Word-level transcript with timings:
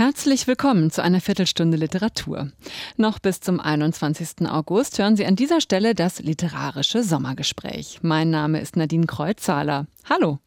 Herzlich 0.00 0.46
willkommen 0.46 0.90
zu 0.90 1.02
einer 1.02 1.20
Viertelstunde 1.20 1.76
Literatur. 1.76 2.50
Noch 2.96 3.18
bis 3.18 3.40
zum 3.40 3.60
21. 3.60 4.48
August 4.48 4.98
hören 4.98 5.14
Sie 5.14 5.26
an 5.26 5.36
dieser 5.36 5.60
Stelle 5.60 5.94
das 5.94 6.20
literarische 6.20 7.02
Sommergespräch. 7.02 7.98
Mein 8.00 8.30
Name 8.30 8.62
ist 8.62 8.76
Nadine 8.76 9.04
Kreuzzahler. 9.04 9.86
Hallo. 10.08 10.38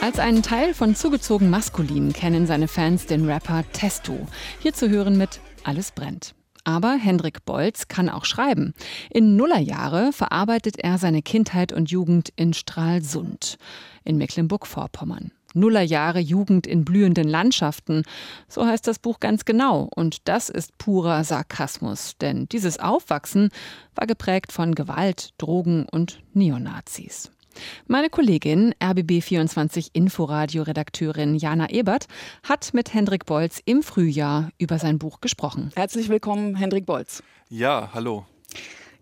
Als 0.00 0.18
einen 0.18 0.42
Teil 0.42 0.72
von 0.72 0.96
Zugezogen 0.96 1.50
Maskulin 1.50 2.14
kennen 2.14 2.46
seine 2.46 2.66
Fans 2.66 3.04
den 3.04 3.28
Rapper 3.30 3.62
Testo. 3.74 4.26
Hier 4.58 4.72
zu 4.72 4.88
hören 4.88 5.18
mit 5.18 5.38
Alles 5.64 5.92
brennt. 5.92 6.34
Aber 6.64 6.96
Hendrik 6.96 7.44
Bolz 7.44 7.88
kann 7.88 8.08
auch 8.08 8.24
schreiben. 8.24 8.74
In 9.10 9.36
Nullerjahre 9.36 10.12
verarbeitet 10.12 10.78
er 10.78 10.98
seine 10.98 11.22
Kindheit 11.22 11.72
und 11.72 11.90
Jugend 11.90 12.32
in 12.36 12.54
Stralsund 12.54 13.58
in 14.04 14.16
Mecklenburg-Vorpommern. 14.16 15.30
Nullerjahre 15.54 16.18
Jugend 16.18 16.66
in 16.66 16.84
blühenden 16.84 17.28
Landschaften. 17.28 18.02
So 18.48 18.66
heißt 18.66 18.86
das 18.86 18.98
Buch 18.98 19.20
ganz 19.20 19.44
genau. 19.44 19.88
Und 19.94 20.28
das 20.28 20.48
ist 20.48 20.76
purer 20.78 21.22
Sarkasmus. 21.22 22.16
Denn 22.18 22.48
dieses 22.48 22.80
Aufwachsen 22.80 23.50
war 23.94 24.06
geprägt 24.06 24.52
von 24.52 24.74
Gewalt, 24.74 25.30
Drogen 25.38 25.86
und 25.88 26.20
Neonazis. 26.32 27.30
Meine 27.86 28.10
Kollegin, 28.10 28.74
RBB24 28.80 29.88
Inforadio-Redakteurin 29.92 31.34
Jana 31.34 31.70
Ebert, 31.70 32.06
hat 32.42 32.74
mit 32.74 32.94
Hendrik 32.94 33.26
Bolz 33.26 33.60
im 33.64 33.82
Frühjahr 33.82 34.50
über 34.58 34.78
sein 34.78 34.98
Buch 34.98 35.20
gesprochen. 35.20 35.70
Herzlich 35.76 36.08
willkommen, 36.08 36.56
Hendrik 36.56 36.86
Bolz. 36.86 37.22
Ja, 37.48 37.90
hallo. 37.92 38.26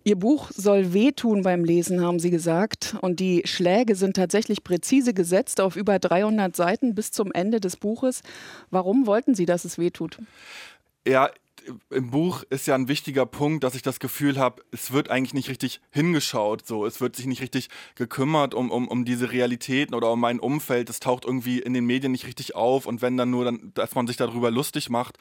Ihr 0.05 0.16
Buch 0.16 0.51
soll 0.52 0.92
wehtun 0.92 1.42
beim 1.42 1.65
Lesen, 1.65 2.01
haben 2.01 2.19
Sie 2.19 2.30
gesagt. 2.30 2.97
Und 3.02 3.20
die 3.20 3.42
Schläge 3.45 3.95
sind 3.95 4.16
tatsächlich 4.16 4.64
präzise 4.64 5.14
gesetzt 5.14 5.61
auf 5.61 5.77
über 5.77 6.00
300 6.00 6.56
Seiten 6.56 6.94
bis 6.94 7.12
zum 7.12 7.31
Ende 7.31 7.61
des 7.61 7.77
Buches. 7.77 8.22
Warum 8.70 9.06
wollten 9.06 9.37
Sie, 9.37 9.47
dass 9.47 9.64
es 9.64 9.78
wehtut? 9.78 10.19
Ja, 11.06 11.31
im 11.91 12.11
Buch 12.11 12.43
ist 12.51 12.67
ja 12.67 12.75
ein 12.75 12.89
wichtiger 12.89 13.27
Punkt, 13.27 13.65
dass 13.65 13.75
ich 13.75 13.83
das 13.83 14.01
Gefühl 14.01 14.39
habe, 14.39 14.63
es 14.71 14.93
wird 14.93 15.11
eigentlich 15.11 15.35
nicht 15.35 15.49
richtig 15.49 15.81
hingeschaut, 15.91 16.67
so. 16.67 16.87
Es 16.87 17.01
wird 17.01 17.17
sich 17.17 17.27
nicht 17.27 17.43
richtig 17.43 17.69
gekümmert 17.95 18.55
um, 18.55 18.71
um, 18.71 18.89
um 18.89 19.05
diese 19.05 19.33
Realitäten 19.33 19.95
oder 19.95 20.13
um 20.13 20.21
mein 20.21 20.41
Umfeld. 20.41 20.91
Es 20.91 21.01
taucht 21.01 21.25
irgendwie 21.25 21.59
in 21.59 21.75
den 21.75 21.85
Medien 21.85 22.13
nicht 22.13 22.27
richtig 22.27 22.55
auf 22.55 22.87
und 22.87 23.03
wenn 23.03 23.17
dann 23.17 23.31
nur, 23.31 23.45
dann, 23.45 23.73
dass 23.75 23.95
man 23.95 24.07
sich 24.07 24.17
darüber 24.17 24.51
lustig 24.51 24.91
macht. 24.91 25.19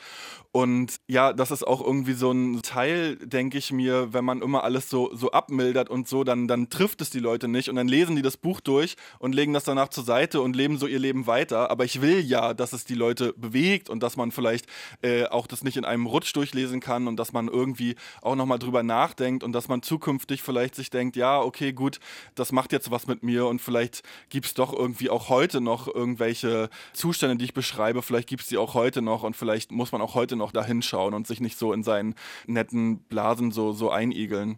Und 0.52 1.00
ja, 1.08 1.34
das 1.34 1.52
ist 1.52 1.66
auch 1.66 1.82
irgendwie 1.82 2.14
so 2.14 2.32
ein 2.32 2.62
Teil, 2.62 3.16
denke 3.18 3.58
ich 3.58 3.72
mir, 3.72 4.14
wenn 4.14 4.26
man 4.26 4.42
immer 4.42 4.64
alles 4.64 4.90
so, 4.90 5.16
so 5.16 5.32
abmildert 5.32 5.90
und 5.90 6.08
so, 6.08 6.24
dann, 6.24 6.48
dann 6.48 6.70
trifft 6.70 7.02
es 7.02 7.10
die 7.10 7.20
Leute 7.20 7.48
nicht 7.48 7.70
und 7.70 7.76
dann 7.76 7.88
lesen 7.88 8.16
die 8.16 8.22
das 8.22 8.38
Buch 8.38 8.60
durch 8.60 8.96
und 9.20 9.34
legen 9.34 9.54
das 9.54 9.64
danach 9.64 9.90
zur 9.90 10.04
Seite 10.04 10.42
und 10.42 10.56
leben 10.56 10.78
so 10.78 10.88
ihr 10.88 11.00
Leben 11.00 11.28
weiter. 11.28 11.72
Aber 11.72 11.86
ich 11.86 12.02
will 12.02 12.20
ja, 12.20 12.54
dass 12.54 12.74
es 12.74 12.86
die 12.86 12.96
Leute 12.96 13.34
bewegt 13.38 13.90
und 13.90 14.04
dass 14.04 14.18
man 14.18 14.32
vielleicht 14.32 14.66
äh, 15.02 15.26
auch 15.26 15.48
das 15.48 15.64
nicht 15.64 15.78
in 15.78 15.86
einem 15.86 16.06
Rutsch 16.06 16.31
Coach 16.32 16.34
durchlesen 16.34 16.80
kann 16.80 17.08
und 17.08 17.18
dass 17.18 17.34
man 17.34 17.48
irgendwie 17.48 17.96
auch 18.22 18.36
nochmal 18.36 18.60
drüber 18.60 18.84
nachdenkt 18.84 19.44
und 19.44 19.54
dass 19.54 19.68
man 19.68 19.82
zukünftig 19.82 20.42
vielleicht 20.42 20.76
sich 20.76 20.90
denkt, 20.90 21.16
ja, 21.16 21.40
okay, 21.40 21.74
gut, 21.74 22.00
das 22.36 22.52
macht 22.52 22.72
jetzt 22.72 22.92
was 22.92 23.08
mit 23.08 23.24
mir 23.24 23.46
und 23.48 23.62
vielleicht 23.62 24.04
gibt 24.30 24.46
es 24.48 24.54
doch 24.54 24.74
irgendwie 24.74 25.10
auch 25.10 25.30
heute 25.30 25.62
noch 25.62 25.88
irgendwelche 25.88 26.70
Zustände, 26.94 27.38
die 27.38 27.46
ich 27.46 27.54
beschreibe, 27.54 28.02
vielleicht 28.02 28.30
gibt 28.30 28.44
es 28.44 28.50
die 28.50 28.58
auch 28.58 28.74
heute 28.74 29.02
noch 29.02 29.24
und 29.24 29.36
vielleicht 29.36 29.72
muss 29.72 29.92
man 29.92 30.02
auch 30.02 30.16
heute 30.16 30.36
noch 30.36 30.52
da 30.52 30.64
hinschauen 30.64 31.14
und 31.14 31.28
sich 31.28 31.42
nicht 31.42 31.58
so 31.58 31.74
in 31.74 31.84
seinen 31.84 32.16
netten 32.48 33.00
Blasen 33.00 33.52
so, 33.52 33.72
so 33.74 33.90
einigeln. 33.90 34.58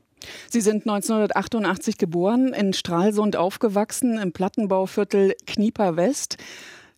Sie 0.49 0.61
sind 0.61 0.87
1988 0.87 1.97
geboren, 1.97 2.53
in 2.53 2.71
Stralsund 2.71 3.35
aufgewachsen, 3.35 4.17
im 4.17 4.31
Plattenbauviertel 4.31 5.35
Knieper 5.45 5.97
West. 5.97 6.37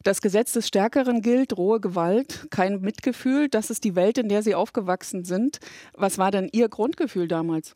Das 0.05 0.21
Gesetz 0.21 0.51
des 0.51 0.67
Stärkeren 0.67 1.23
gilt, 1.23 1.57
rohe 1.57 1.79
Gewalt, 1.79 2.45
kein 2.51 2.79
Mitgefühl. 2.79 3.49
Das 3.49 3.71
ist 3.71 3.83
die 3.83 3.95
Welt, 3.95 4.19
in 4.19 4.29
der 4.29 4.43
Sie 4.43 4.53
aufgewachsen 4.53 5.23
sind. 5.25 5.57
Was 5.95 6.19
war 6.19 6.29
denn 6.29 6.47
Ihr 6.51 6.69
Grundgefühl 6.69 7.27
damals? 7.27 7.75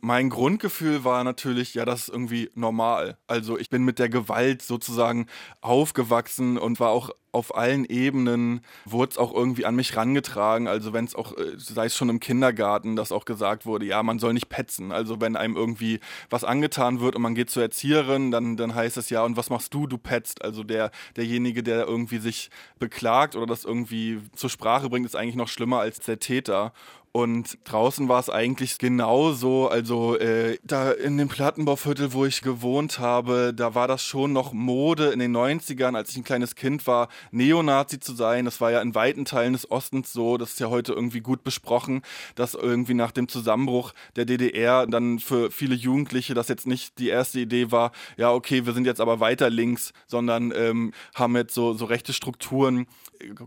Mein 0.00 0.30
Grundgefühl 0.30 1.04
war 1.04 1.24
natürlich, 1.24 1.74
ja, 1.74 1.84
das 1.84 2.02
ist 2.02 2.08
irgendwie 2.08 2.50
normal. 2.54 3.18
Also 3.26 3.58
ich 3.58 3.70
bin 3.70 3.84
mit 3.84 3.98
der 3.98 4.08
Gewalt 4.08 4.62
sozusagen 4.62 5.26
aufgewachsen 5.60 6.58
und 6.58 6.80
war 6.80 6.90
auch 6.90 7.10
auf 7.32 7.54
allen 7.54 7.84
Ebenen, 7.84 8.60
wurde 8.84 9.12
es 9.12 9.18
auch 9.18 9.32
irgendwie 9.32 9.64
an 9.64 9.76
mich 9.76 9.96
rangetragen. 9.96 10.66
Also 10.66 10.92
wenn 10.92 11.04
es 11.04 11.14
auch, 11.14 11.36
äh, 11.36 11.52
sei 11.56 11.86
es 11.86 11.96
schon 11.96 12.08
im 12.08 12.20
Kindergarten, 12.20 12.96
dass 12.96 13.12
auch 13.12 13.24
gesagt 13.24 13.66
wurde, 13.66 13.86
ja, 13.86 14.02
man 14.02 14.18
soll 14.18 14.34
nicht 14.34 14.48
petzen. 14.48 14.92
Also 14.92 15.20
wenn 15.20 15.36
einem 15.36 15.56
irgendwie 15.56 16.00
was 16.28 16.44
angetan 16.44 17.00
wird 17.00 17.14
und 17.14 17.22
man 17.22 17.34
geht 17.34 17.50
zur 17.50 17.62
Erzieherin, 17.62 18.30
dann, 18.30 18.56
dann 18.56 18.74
heißt 18.74 18.96
es 18.96 19.10
ja, 19.10 19.24
und 19.24 19.36
was 19.36 19.50
machst 19.50 19.72
du, 19.74 19.86
du 19.86 19.98
petzt. 19.98 20.42
Also 20.42 20.64
der, 20.64 20.90
derjenige, 21.16 21.62
der 21.62 21.86
irgendwie 21.86 22.18
sich 22.18 22.50
beklagt 22.78 23.36
oder 23.36 23.46
das 23.46 23.64
irgendwie 23.64 24.20
zur 24.34 24.50
Sprache 24.50 24.88
bringt, 24.88 25.06
ist 25.06 25.16
eigentlich 25.16 25.36
noch 25.36 25.48
schlimmer 25.48 25.80
als 25.80 26.00
der 26.00 26.18
Täter. 26.18 26.72
Und 27.12 27.58
draußen 27.64 28.08
war 28.08 28.20
es 28.20 28.30
eigentlich 28.30 28.78
genauso. 28.78 29.68
Also 29.68 30.16
äh, 30.16 30.58
da 30.62 30.92
in 30.92 31.18
dem 31.18 31.28
Plattenbauviertel, 31.28 32.12
wo 32.12 32.24
ich 32.24 32.40
gewohnt 32.40 33.00
habe, 33.00 33.52
da 33.54 33.74
war 33.74 33.88
das 33.88 34.04
schon 34.04 34.32
noch 34.32 34.52
Mode 34.52 35.08
in 35.08 35.18
den 35.18 35.36
90ern, 35.36 35.96
als 35.96 36.10
ich 36.10 36.18
ein 36.18 36.24
kleines 36.24 36.54
Kind 36.54 36.86
war, 36.86 37.08
Neonazi 37.32 37.98
zu 37.98 38.14
sein. 38.14 38.44
Das 38.44 38.60
war 38.60 38.70
ja 38.70 38.80
in 38.80 38.94
weiten 38.94 39.24
Teilen 39.24 39.54
des 39.54 39.68
Ostens 39.70 40.12
so. 40.12 40.38
Das 40.38 40.50
ist 40.50 40.60
ja 40.60 40.70
heute 40.70 40.92
irgendwie 40.92 41.20
gut 41.20 41.42
besprochen, 41.42 42.02
dass 42.36 42.54
irgendwie 42.54 42.94
nach 42.94 43.10
dem 43.10 43.26
Zusammenbruch 43.26 43.92
der 44.14 44.24
DDR 44.24 44.86
dann 44.86 45.18
für 45.18 45.50
viele 45.50 45.74
Jugendliche 45.74 46.34
das 46.34 46.46
jetzt 46.46 46.68
nicht 46.68 46.98
die 46.98 47.08
erste 47.08 47.40
Idee 47.40 47.72
war, 47.72 47.90
ja, 48.16 48.32
okay, 48.32 48.66
wir 48.66 48.72
sind 48.72 48.86
jetzt 48.86 49.00
aber 49.00 49.18
weiter 49.18 49.50
links, 49.50 49.92
sondern 50.06 50.52
ähm, 50.54 50.92
haben 51.14 51.36
jetzt 51.36 51.54
so, 51.54 51.74
so 51.74 51.86
rechte 51.86 52.12
Strukturen, 52.12 52.86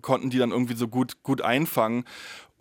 konnten 0.02 0.30
die 0.30 0.38
dann 0.38 0.52
irgendwie 0.52 0.76
so 0.76 0.88
gut, 0.88 1.24
gut 1.24 1.42
einfangen. 1.42 2.04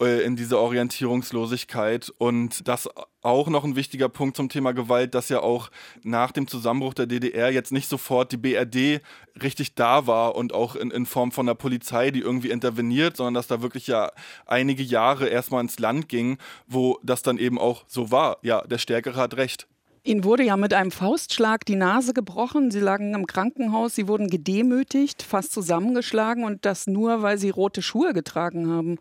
Äh, 0.03 0.23
in 0.23 0.37
diese 0.37 0.59
Orientierungslosigkeit. 0.59 2.13
Und 2.19 2.67
das 2.67 2.89
auch 3.23 3.49
noch 3.49 3.63
ein 3.65 3.77
wichtiger 3.77 4.09
Punkt 4.09 4.37
zum 4.37 4.49
Thema 4.49 4.73
Gewalt, 4.73 5.15
dass 5.15 5.29
ja 5.29 5.41
auch 5.41 5.71
nach 6.03 6.33
dem 6.33 6.49
Zusammenbruch 6.49 6.95
der 6.95 7.07
DDR 7.07 7.53
jetzt 7.53 7.71
nicht 7.71 7.89
sofort 7.89 8.33
die 8.33 8.37
BRD 8.37 9.01
richtig 9.41 9.75
da 9.77 10.07
war 10.09 10.35
und 10.35 10.53
auch 10.53 10.75
in, 10.75 10.91
in 10.91 11.07
Form 11.07 11.31
von 11.31 11.47
der 11.47 11.55
Polizei, 11.55 12.11
die 12.11 12.21
irgendwie 12.21 12.51
interveniert, 12.51 13.17
sondern 13.17 13.35
dass 13.35 13.47
da 13.47 13.63
wirklich 13.63 13.87
ja 13.87 14.11
einige 14.45 14.83
Jahre 14.83 15.29
erstmal 15.29 15.63
ins 15.63 15.79
Land 15.79 16.09
ging, 16.09 16.39
wo 16.67 16.99
das 17.05 17.23
dann 17.23 17.39
eben 17.39 17.59
auch 17.59 17.85
so 17.87 18.11
war. 18.11 18.39
Ja, 18.43 18.63
der 18.63 18.79
Stärkere 18.79 19.17
hat 19.17 19.37
recht. 19.37 19.69
Ihnen 20.05 20.25
wurde 20.25 20.43
ja 20.43 20.57
mit 20.57 20.75
einem 20.75 20.91
Faustschlag 20.91 21.65
die 21.65 21.77
Nase 21.77 22.13
gebrochen. 22.13 22.73
Sie 22.73 22.81
lagen 22.81 23.15
im 23.15 23.27
Krankenhaus, 23.27 23.95
Sie 23.95 24.09
wurden 24.09 24.29
gedemütigt, 24.29 25.23
fast 25.23 25.53
zusammengeschlagen 25.53 26.43
und 26.43 26.65
das 26.65 26.89
nur, 26.89 27.23
weil 27.23 27.39
Sie 27.39 27.51
rote 27.51 27.83
Schuhe 27.83 28.13
getragen 28.13 28.69
haben. 28.69 28.99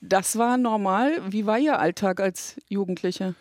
Das 0.00 0.38
war 0.38 0.56
normal. 0.56 1.20
Wie 1.32 1.46
war 1.46 1.58
Ihr 1.58 1.78
Alltag 1.78 2.20
als 2.20 2.56
Jugendliche? 2.68 3.34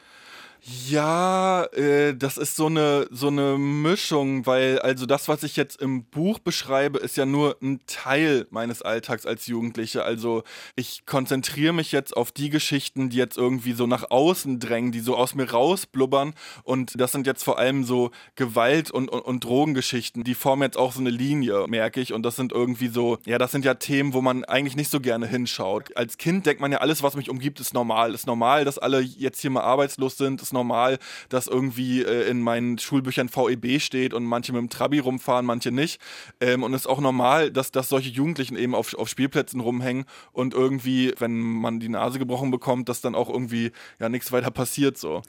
Ja, 0.69 1.63
äh, 1.73 2.13
das 2.13 2.37
ist 2.37 2.57
so 2.57 2.65
eine 2.65 3.07
so 3.09 3.27
eine 3.27 3.57
Mischung, 3.57 4.45
weil 4.45 4.79
also 4.79 5.05
das, 5.05 5.29
was 5.29 5.43
ich 5.43 5.55
jetzt 5.55 5.81
im 5.81 6.03
Buch 6.03 6.39
beschreibe, 6.39 6.99
ist 6.99 7.15
ja 7.15 7.25
nur 7.25 7.55
ein 7.61 7.79
Teil 7.87 8.47
meines 8.49 8.81
Alltags 8.81 9.25
als 9.25 9.47
Jugendliche. 9.47 10.03
Also 10.03 10.43
ich 10.75 11.05
konzentriere 11.05 11.71
mich 11.71 11.93
jetzt 11.93 12.17
auf 12.17 12.33
die 12.33 12.49
Geschichten, 12.49 13.09
die 13.09 13.15
jetzt 13.15 13.37
irgendwie 13.37 13.71
so 13.71 13.87
nach 13.87 14.11
außen 14.11 14.59
drängen, 14.59 14.91
die 14.91 14.99
so 14.99 15.15
aus 15.15 15.35
mir 15.35 15.49
rausblubbern. 15.49 16.33
Und 16.63 16.99
das 16.99 17.13
sind 17.13 17.27
jetzt 17.27 17.43
vor 17.45 17.57
allem 17.57 17.85
so 17.85 18.11
Gewalt 18.35 18.91
und, 18.91 19.07
und, 19.07 19.21
und 19.21 19.45
Drogengeschichten. 19.45 20.25
Die 20.25 20.35
formen 20.35 20.63
jetzt 20.63 20.77
auch 20.77 20.91
so 20.91 20.99
eine 20.99 21.11
Linie, 21.11 21.65
merke 21.69 22.01
ich. 22.01 22.11
Und 22.11 22.23
das 22.23 22.35
sind 22.35 22.51
irgendwie 22.51 22.89
so, 22.89 23.19
ja, 23.25 23.37
das 23.37 23.53
sind 23.53 23.63
ja 23.63 23.75
Themen, 23.75 24.11
wo 24.11 24.21
man 24.21 24.43
eigentlich 24.43 24.75
nicht 24.75 24.91
so 24.91 24.99
gerne 24.99 25.27
hinschaut. 25.27 25.95
Als 25.95 26.17
Kind 26.17 26.45
denkt 26.45 26.59
man 26.59 26.73
ja, 26.73 26.79
alles, 26.79 27.03
was 27.03 27.15
mich 27.15 27.29
umgibt, 27.29 27.61
ist 27.61 27.73
normal. 27.73 28.13
Ist 28.13 28.27
normal, 28.27 28.65
dass 28.65 28.77
alle 28.77 28.99
jetzt 28.99 29.39
hier 29.39 29.49
mal 29.49 29.61
arbeitslos 29.61 30.17
sind. 30.17 30.41
Ist 30.41 30.56
normal, 30.57 30.97
dass 31.29 31.47
irgendwie 31.47 32.01
äh, 32.01 32.29
in 32.29 32.41
meinen 32.41 32.77
Schulbüchern 32.77 33.29
VEB 33.29 33.79
steht 33.79 34.13
und 34.13 34.25
manche 34.25 34.51
mit 34.51 34.61
dem 34.61 34.69
Trabi 34.69 34.99
rumfahren, 34.99 35.45
manche 35.45 35.71
nicht. 35.71 36.01
Ähm, 36.41 36.63
und 36.63 36.73
es 36.73 36.81
ist 36.81 36.87
auch 36.87 36.99
normal, 36.99 37.51
dass, 37.51 37.71
dass 37.71 37.89
solche 37.89 38.09
Jugendlichen 38.09 38.57
eben 38.57 38.75
auf, 38.75 38.93
auf 38.95 39.07
Spielplätzen 39.07 39.59
rumhängen 39.59 40.05
und 40.31 40.53
irgendwie, 40.53 41.13
wenn 41.19 41.39
man 41.39 41.79
die 41.79 41.89
Nase 41.89 42.19
gebrochen 42.19 42.51
bekommt, 42.51 42.89
dass 42.89 43.01
dann 43.01 43.15
auch 43.15 43.29
irgendwie 43.29 43.71
ja 43.99 44.09
nichts 44.09 44.31
weiter 44.31 44.51
passiert 44.51 44.97
so. 44.97 45.21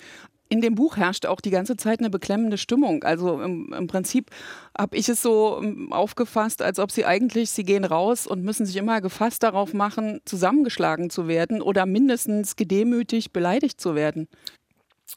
In 0.50 0.62
dem 0.62 0.74
Buch 0.74 0.96
herrscht 0.96 1.26
auch 1.26 1.42
die 1.42 1.50
ganze 1.50 1.76
Zeit 1.76 1.98
eine 1.98 2.08
beklemmende 2.08 2.56
Stimmung. 2.56 3.04
Also 3.04 3.40
im, 3.42 3.72
im 3.72 3.86
Prinzip 3.86 4.30
habe 4.76 4.96
ich 4.96 5.08
es 5.08 5.20
so 5.20 5.60
ähm, 5.62 5.92
aufgefasst, 5.92 6.62
als 6.62 6.78
ob 6.78 6.90
sie 6.90 7.04
eigentlich, 7.04 7.50
sie 7.50 7.64
gehen 7.64 7.84
raus 7.84 8.26
und 8.26 8.42
müssen 8.44 8.64
sich 8.64 8.76
immer 8.76 9.02
gefasst 9.02 9.42
darauf 9.42 9.74
machen, 9.74 10.20
zusammengeschlagen 10.24 11.10
zu 11.10 11.28
werden 11.28 11.60
oder 11.60 11.84
mindestens 11.84 12.56
gedemütigt, 12.56 13.32
beleidigt 13.34 13.78
zu 13.78 13.94
werden. 13.94 14.26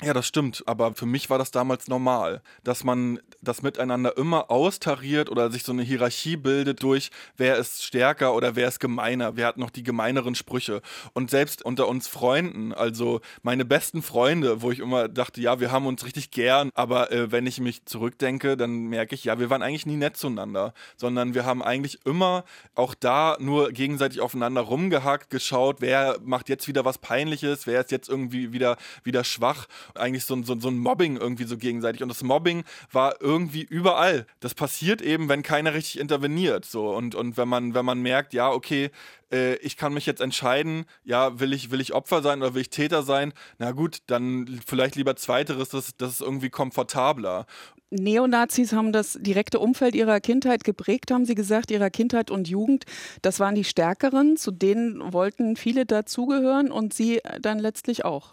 Ja, 0.03 0.13
das 0.13 0.27
stimmt. 0.27 0.63
Aber 0.65 0.93
für 0.93 1.05
mich 1.05 1.29
war 1.29 1.37
das 1.37 1.51
damals 1.51 1.87
normal, 1.87 2.41
dass 2.63 2.83
man 2.83 3.19
das 3.41 3.61
Miteinander 3.61 4.17
immer 4.17 4.51
austariert 4.51 5.29
oder 5.29 5.51
sich 5.51 5.63
so 5.63 5.71
eine 5.71 5.83
Hierarchie 5.83 6.37
bildet 6.37 6.83
durch, 6.83 7.11
wer 7.37 7.57
ist 7.57 7.83
stärker 7.83 8.35
oder 8.35 8.55
wer 8.55 8.67
ist 8.67 8.79
gemeiner, 8.79 9.35
wer 9.35 9.47
hat 9.47 9.57
noch 9.57 9.69
die 9.69 9.83
gemeineren 9.83 10.35
Sprüche. 10.35 10.81
Und 11.13 11.31
selbst 11.31 11.63
unter 11.63 11.87
uns 11.87 12.07
Freunden, 12.07 12.73
also 12.73 13.21
meine 13.41 13.65
besten 13.65 14.01
Freunde, 14.01 14.61
wo 14.61 14.71
ich 14.71 14.79
immer 14.79 15.07
dachte, 15.07 15.41
ja, 15.41 15.59
wir 15.59 15.71
haben 15.71 15.87
uns 15.87 16.05
richtig 16.05 16.31
gern, 16.31 16.69
aber 16.75 17.11
äh, 17.11 17.31
wenn 17.31 17.47
ich 17.47 17.59
mich 17.59 17.85
zurückdenke, 17.85 18.57
dann 18.57 18.85
merke 18.87 19.15
ich, 19.15 19.23
ja, 19.23 19.39
wir 19.39 19.49
waren 19.49 19.61
eigentlich 19.61 19.85
nie 19.85 19.97
nett 19.97 20.17
zueinander, 20.17 20.73
sondern 20.95 21.33
wir 21.33 21.45
haben 21.45 21.63
eigentlich 21.63 22.05
immer 22.05 22.43
auch 22.75 22.93
da 22.93 23.37
nur 23.39 23.71
gegenseitig 23.71 24.21
aufeinander 24.21 24.61
rumgehackt, 24.61 25.29
geschaut, 25.29 25.77
wer 25.79 26.17
macht 26.23 26.49
jetzt 26.49 26.67
wieder 26.67 26.85
was 26.85 26.99
Peinliches, 26.99 27.65
wer 27.65 27.81
ist 27.81 27.91
jetzt 27.91 28.09
irgendwie 28.09 28.53
wieder, 28.53 28.77
wieder 29.03 29.23
schwach. 29.23 29.67
Eigentlich 29.95 30.25
so, 30.25 30.41
so, 30.43 30.59
so 30.59 30.67
ein 30.69 30.77
Mobbing 30.77 31.17
irgendwie 31.17 31.45
so 31.45 31.57
gegenseitig. 31.57 32.03
Und 32.03 32.09
das 32.09 32.23
Mobbing 32.23 32.63
war 32.91 33.15
irgendwie 33.19 33.30
überall. 33.37 34.25
Das 34.39 34.53
passiert 34.53 35.01
eben, 35.01 35.29
wenn 35.29 35.43
keiner 35.43 35.73
richtig 35.73 35.99
interveniert. 35.99 36.65
So. 36.65 36.93
Und, 36.95 37.15
und 37.15 37.37
wenn 37.37 37.47
man, 37.47 37.73
wenn 37.73 37.85
man 37.85 38.01
merkt, 38.01 38.33
ja, 38.33 38.49
okay, 38.49 38.91
äh, 39.31 39.55
ich 39.55 39.77
kann 39.77 39.93
mich 39.93 40.05
jetzt 40.05 40.21
entscheiden, 40.21 40.85
ja, 41.03 41.39
will 41.39 41.53
ich, 41.53 41.71
will 41.71 41.81
ich 41.81 41.93
Opfer 41.93 42.21
sein 42.21 42.41
oder 42.41 42.53
will 42.53 42.61
ich 42.61 42.69
Täter 42.69 43.03
sein? 43.03 43.33
Na 43.57 43.71
gut, 43.71 43.99
dann 44.07 44.61
vielleicht 44.65 44.95
lieber 44.95 45.15
zweiteres, 45.15 45.69
das, 45.69 45.95
das 45.97 46.13
ist 46.13 46.21
irgendwie 46.21 46.49
komfortabler. 46.49 47.45
Neonazis 47.91 48.71
haben 48.71 48.93
das 48.93 49.17
direkte 49.19 49.59
Umfeld 49.59 49.95
ihrer 49.95 50.21
Kindheit 50.21 50.63
geprägt, 50.63 51.11
haben 51.11 51.25
sie 51.25 51.35
gesagt, 51.35 51.71
ihrer 51.71 51.89
Kindheit 51.89 52.31
und 52.31 52.47
Jugend. 52.47 52.85
Das 53.21 53.39
waren 53.41 53.53
die 53.53 53.65
Stärkeren, 53.65 54.37
zu 54.37 54.51
denen 54.51 55.11
wollten 55.11 55.57
viele 55.57 55.85
dazugehören 55.85 56.71
und 56.71 56.93
sie 56.93 57.19
dann 57.41 57.59
letztlich 57.59 58.05
auch. 58.05 58.31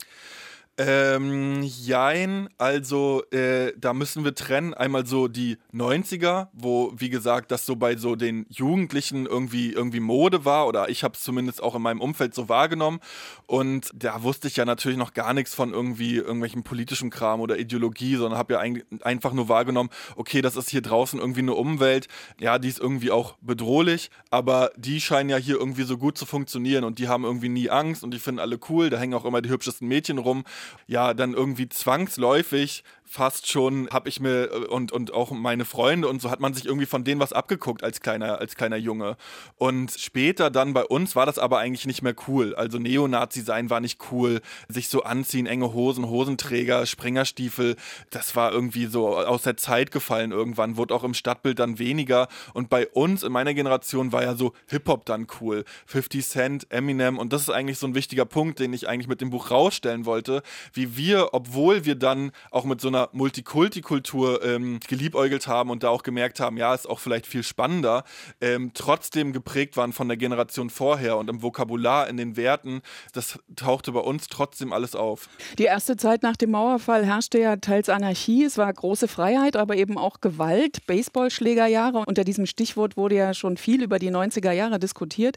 Ähm, 0.81 1.65
jein, 1.65 2.49
also 2.57 3.25
äh, 3.33 3.73
da 3.77 3.93
müssen 3.93 4.23
wir 4.23 4.37
trennen. 4.37 4.75
Einmal 4.75 5.07
so 5.07 5.27
die 5.27 5.59
90er, 5.75 6.47
wo, 6.53 6.93
wie 6.97 7.11
gesagt, 7.11 7.51
das 7.51 7.67
so 7.67 7.75
bei 7.75 7.97
so 7.97 8.15
den 8.15 8.47
Jugendlichen 8.49 9.27
irgendwie, 9.27 9.73
irgendwie 9.73 9.99
Mode 9.99 10.45
war 10.45 10.69
oder 10.69 10.89
ich 10.89 11.03
habe 11.03 11.15
es 11.15 11.23
zumindest 11.25 11.65
auch 11.65 11.75
in 11.75 11.83
meinem 11.83 12.01
Umfeld 12.01 12.33
so 12.33 12.49
wahrgenommen. 12.49 13.01
Und 13.47 13.91
da 13.93 14.23
wusste 14.23 14.47
ich 14.47 14.55
ja 14.55 14.65
natürlich 14.65 14.97
noch 14.97 15.15
gar 15.15 15.35
nichts 15.35 15.53
von 15.53 15.73
irgendwie 15.73 16.15
irgendwelchen 16.15 16.63
politischen 16.63 17.11
Kram 17.11 17.41
oder 17.41 17.59
Ideologie, 17.59 18.15
sondern 18.15 18.39
habe 18.39 18.53
ja 18.53 18.61
ein, 18.61 18.85
einfach 19.03 19.33
nur 19.33 19.49
wahrgenommen, 19.49 19.91
okay, 20.15 20.43
das 20.43 20.55
ist 20.55 20.71
hier 20.71 20.83
draußen 20.83 21.19
irgendwie 21.19 21.41
eine 21.41 21.55
Umwelt, 21.55 22.07
ja, 22.39 22.61
die 22.61 22.69
ist 22.69 22.79
irgendwie 22.79 23.11
auch 23.11 23.37
bedrohlich, 23.41 24.11
aber 24.31 24.71
die 24.77 25.01
scheinen 25.01 25.29
ja 25.29 25.39
hier 25.39 25.57
irgendwie 25.57 25.83
so 25.83 25.99
gut 25.99 26.17
zu 26.17 26.25
funktionieren 26.25 26.85
und 26.85 27.01
die 27.01 27.09
haben 27.09 27.25
irgendwie 27.25 27.49
nie 27.49 27.69
Angst 27.69 28.05
und 28.05 28.13
die 28.13 28.21
finden 28.21 28.39
alle 28.39 28.61
cool, 28.69 28.91
da 28.91 28.99
hängen 28.99 29.15
auch 29.15 29.25
immer 29.25 29.43
die 29.43 29.51
hübschesten 29.51 29.89
Mädchen 29.89 30.19
rum 30.19 30.45
ja 30.87 31.15
dann 31.15 31.35
irgendwie 31.35 31.69
zwangsläufig 31.69 32.85
fast 33.09 33.51
schon 33.51 33.89
habe 33.91 34.09
ich 34.09 34.21
mir 34.21 34.51
äh, 34.53 34.67
und, 34.67 34.93
und 34.93 35.13
auch 35.13 35.31
meine 35.31 35.65
Freunde 35.65 36.09
und 36.09 36.21
so 36.21 36.31
hat 36.31 36.41
man 36.41 36.53
sich 36.53 36.67
irgendwie 36.67 36.87
von 36.87 37.05
denen 37.05 37.21
was 37.21 37.33
abgeguckt 37.33 37.83
als 37.83 38.01
kleiner, 38.01 38.39
als 38.39 38.55
kleiner 38.55 38.77
Junge. 38.77 39.17
Und 39.57 39.93
später 39.93 40.51
dann 40.51 40.75
bei 40.75 40.85
uns 40.85 41.17
war 41.17 41.27
das 41.27 41.39
aber 41.39 41.59
eigentlich 41.59 41.87
nicht 41.87 42.03
mehr 42.03 42.15
cool. 42.29 42.55
Also 42.55 42.79
Neonazi 42.79 43.41
sein 43.41 43.71
war 43.71 43.81
nicht 43.81 44.13
cool. 44.13 44.41
Sich 44.69 44.89
so 44.89 45.03
anziehen, 45.03 45.47
enge 45.47 45.73
Hosen, 45.73 46.09
Hosenträger, 46.09 46.85
Springerstiefel, 46.87 47.77
das 48.11 48.37
war 48.37 48.53
irgendwie 48.53 48.87
so 48.87 49.17
aus 49.17 49.43
der 49.43 49.57
Zeit 49.57 49.91
gefallen 49.91 50.33
irgendwann, 50.33 50.77
wurde 50.77 50.95
auch 50.95 51.05
im 51.05 51.15
Stadtbild 51.15 51.59
dann 51.59 51.79
weniger. 51.79 52.29
Und 52.53 52.69
bei 52.69 52.87
uns 52.89 53.23
in 53.23 53.33
meiner 53.33 53.55
Generation 53.55 54.13
war 54.13 54.23
ja 54.23 54.35
so 54.35 54.53
Hip-Hop 54.69 55.07
dann 55.07 55.27
cool. 55.41 55.65
50 55.87 56.27
Cent, 56.27 56.67
Eminem 56.71 57.19
und 57.19 57.33
das 57.33 57.43
ist 57.43 57.51
eigentlich 57.51 57.79
so 57.79 57.87
ein 57.87 57.95
wichtiger 57.95 58.27
Punkt, 58.27 58.59
den 58.59 58.73
ich 58.73 58.89
eigentlich 58.89 59.09
mit 59.09 59.21
dem 59.21 59.31
Buch 59.31 59.51
rausstellen 59.51 60.05
wollte, 60.05 60.43
wie 60.73 60.97
wir, 60.97 61.31
obwohl 61.33 61.85
wir 61.85 61.95
dann 61.95 62.33
auch 62.51 62.65
mit 62.65 62.81
so 62.81 62.89
einer 62.89 63.09
Multikulti-Kultur 63.13 64.45
ähm, 64.45 64.81
geliebäugelt 64.87 65.47
haben 65.47 65.71
und 65.71 65.83
da 65.83 65.89
auch 65.89 66.03
gemerkt 66.03 66.41
haben, 66.41 66.57
ja, 66.57 66.75
ist 66.75 66.89
auch 66.89 66.99
vielleicht 66.99 67.27
viel 67.27 67.43
spannender, 67.43 68.05
ähm, 68.41 68.73
trotzdem 68.75 69.33
geprägt 69.33 69.77
waren 69.77 69.93
von 69.93 70.09
der 70.09 70.17
Generation 70.17 70.71
vorher 70.71 71.17
und 71.17 71.29
im 71.31 71.43
Vokabular, 71.43 72.09
in 72.09 72.17
den 72.17 72.37
Werten, 72.37 72.83
das 73.13 73.39
tauchte 73.57 73.93
bei 73.93 74.01
uns 74.01 74.29
trotzdem 74.29 74.73
alles 74.73 74.95
auf. 74.95 75.29
Die 75.59 75.65
erste 75.65 75.97
Zeit 75.97 76.23
nach 76.23 76.37
dem 76.37 76.51
Mauerfall 76.51 77.05
herrschte 77.05 77.39
ja 77.39 77.57
teils 77.57 77.89
Anarchie, 77.89 78.45
es 78.45 78.59
war 78.59 78.73
große 78.73 79.09
Freiheit, 79.09 79.57
aber 79.57 79.77
eben 79.77 79.99
auch 79.99 80.21
Gewalt, 80.21 80.87
Baseballschlägerjahre. 80.87 82.05
Unter 82.07 82.25
diesem 82.25 82.47
Stichwort 82.47 82.97
wurde 82.97 83.17
ja 83.17 83.35
schon 83.35 83.57
viel 83.57 83.83
über 83.83 83.99
die 83.99 84.11
90er 84.11 84.53
Jahre 84.53 84.79
diskutiert. 84.79 85.37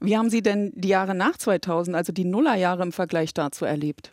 Wie 0.00 0.16
haben 0.16 0.30
Sie 0.30 0.42
denn 0.42 0.72
die 0.74 0.88
Jahre 0.88 1.14
nach 1.14 1.36
2000, 1.36 1.96
also 1.96 2.12
die 2.12 2.24
Nullerjahre 2.24 2.82
im 2.82 2.92
Vergleich 2.92 3.34
dazu 3.34 3.64
erlebt? 3.64 4.12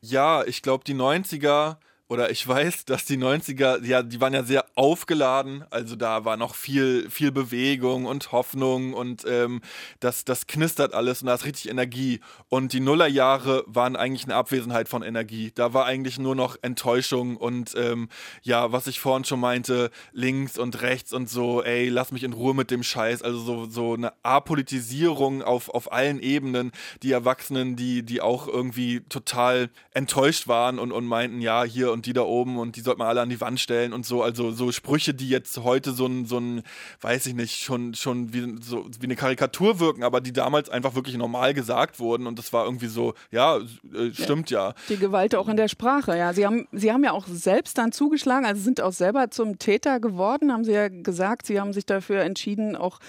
Ja, 0.00 0.44
ich 0.44 0.62
glaube, 0.62 0.84
die 0.84 0.94
90er 0.94 1.76
oder 2.08 2.30
ich 2.30 2.46
weiß, 2.46 2.84
dass 2.84 3.04
die 3.04 3.16
90er, 3.16 3.84
ja, 3.84 4.02
die 4.02 4.20
waren 4.20 4.32
ja 4.32 4.44
sehr 4.44 4.64
aufgeladen, 4.76 5.64
also 5.70 5.96
da 5.96 6.24
war 6.24 6.36
noch 6.36 6.54
viel, 6.54 7.10
viel 7.10 7.32
Bewegung 7.32 8.04
und 8.04 8.30
Hoffnung 8.30 8.94
und 8.94 9.24
ähm, 9.26 9.60
das, 9.98 10.24
das 10.24 10.46
knistert 10.46 10.94
alles 10.94 11.22
und 11.22 11.26
da 11.26 11.34
ist 11.34 11.44
richtig 11.44 11.68
Energie. 11.68 12.20
Und 12.48 12.72
die 12.72 12.80
Nullerjahre 12.80 13.64
waren 13.66 13.96
eigentlich 13.96 14.24
eine 14.24 14.36
Abwesenheit 14.36 14.88
von 14.88 15.02
Energie. 15.02 15.50
Da 15.54 15.74
war 15.74 15.86
eigentlich 15.86 16.18
nur 16.18 16.36
noch 16.36 16.56
Enttäuschung 16.62 17.36
und 17.36 17.74
ähm, 17.76 18.08
ja, 18.42 18.70
was 18.70 18.86
ich 18.86 19.00
vorhin 19.00 19.24
schon 19.24 19.40
meinte, 19.40 19.90
links 20.12 20.58
und 20.58 20.82
rechts 20.82 21.12
und 21.12 21.28
so, 21.28 21.62
ey, 21.64 21.88
lass 21.88 22.12
mich 22.12 22.22
in 22.22 22.32
Ruhe 22.32 22.54
mit 22.54 22.70
dem 22.70 22.84
Scheiß. 22.84 23.22
Also 23.22 23.38
so, 23.40 23.66
so 23.66 23.94
eine 23.94 24.12
Apolitisierung 24.22 25.42
auf, 25.42 25.70
auf 25.70 25.92
allen 25.92 26.20
Ebenen. 26.20 26.70
Die 27.02 27.10
Erwachsenen, 27.10 27.74
die, 27.74 28.04
die 28.04 28.20
auch 28.20 28.46
irgendwie 28.46 29.00
total 29.08 29.70
enttäuscht 29.92 30.46
waren 30.46 30.78
und, 30.78 30.92
und 30.92 31.06
meinten, 31.06 31.40
ja, 31.40 31.64
hier 31.64 31.95
und 31.96 32.06
die 32.06 32.12
da 32.12 32.22
oben 32.22 32.58
und 32.58 32.76
die 32.76 32.80
sollte 32.80 32.98
man 32.98 33.08
alle 33.08 33.22
an 33.22 33.30
die 33.30 33.40
Wand 33.40 33.58
stellen 33.58 33.92
und 33.92 34.04
so. 34.04 34.22
Also 34.22 34.52
so 34.52 34.70
Sprüche, 34.70 35.14
die 35.14 35.28
jetzt 35.28 35.56
heute 35.58 35.92
so 35.92 36.06
ein, 36.06 36.26
so 36.26 36.38
ein 36.38 36.62
weiß 37.00 37.26
ich 37.26 37.34
nicht, 37.34 37.62
schon, 37.62 37.94
schon 37.94 38.32
wie, 38.32 38.56
so, 38.62 38.86
wie 39.00 39.06
eine 39.06 39.16
Karikatur 39.16 39.80
wirken, 39.80 40.04
aber 40.04 40.20
die 40.20 40.32
damals 40.32 40.68
einfach 40.68 40.94
wirklich 40.94 41.16
normal 41.16 41.54
gesagt 41.54 41.98
wurden 41.98 42.26
und 42.26 42.38
das 42.38 42.52
war 42.52 42.66
irgendwie 42.66 42.88
so, 42.88 43.14
ja, 43.30 43.56
äh, 43.56 44.12
stimmt 44.12 44.50
ja. 44.50 44.68
ja. 44.68 44.74
Die 44.88 44.98
Gewalt 44.98 45.34
auch 45.34 45.48
in 45.48 45.56
der 45.56 45.68
Sprache, 45.68 46.16
ja. 46.16 46.32
Sie 46.32 46.44
haben, 46.44 46.68
Sie 46.72 46.92
haben 46.92 47.02
ja 47.02 47.12
auch 47.12 47.26
selbst 47.26 47.78
dann 47.78 47.92
zugeschlagen, 47.92 48.46
also 48.46 48.60
sind 48.60 48.80
auch 48.80 48.92
selber 48.92 49.30
zum 49.30 49.58
Täter 49.58 49.98
geworden, 50.00 50.52
haben 50.52 50.64
Sie 50.64 50.72
ja 50.72 50.88
gesagt. 50.88 51.46
Sie 51.46 51.58
haben 51.58 51.72
sich 51.72 51.86
dafür 51.86 52.20
entschieden, 52.20 52.76
auch 52.76 53.00